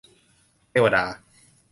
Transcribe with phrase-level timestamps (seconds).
[0.69, 1.03] เทวดา